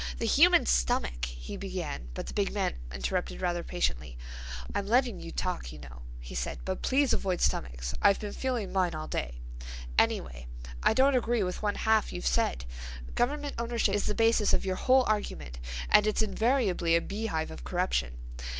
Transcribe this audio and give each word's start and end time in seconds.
"The 0.17 0.25
human 0.25 0.65
stomach—" 0.65 1.25
he 1.25 1.55
began; 1.57 2.09
but 2.15 2.25
the 2.25 2.33
big 2.33 2.51
man 2.51 2.73
interrupted 2.91 3.39
rather 3.39 3.59
impatiently. 3.59 4.17
"I'm 4.73 4.87
letting 4.87 5.19
you 5.19 5.29
talk, 5.31 5.71
you 5.71 5.77
know," 5.77 6.01
he 6.19 6.33
said, 6.33 6.57
"but 6.65 6.81
please 6.81 7.13
avoid 7.13 7.39
stomachs. 7.39 7.93
I've 8.01 8.19
been 8.19 8.33
feeling 8.33 8.73
mine 8.73 8.95
all 8.95 9.05
day. 9.07 9.35
Anyway, 9.99 10.47
I 10.81 10.95
don't 10.95 11.13
agree 11.15 11.43
with 11.43 11.61
one 11.61 11.75
half 11.75 12.11
you've 12.11 12.25
said. 12.25 12.65
Government 13.13 13.53
ownership 13.59 13.93
is 13.93 14.07
the 14.07 14.15
basis 14.15 14.53
of 14.55 14.65
your 14.65 14.77
whole 14.77 15.03
argument, 15.07 15.59
and 15.87 16.07
it's 16.07 16.23
invariably 16.23 16.95
a 16.95 16.99
beehive 16.99 17.51
of 17.51 17.63
corruption. 17.63 18.17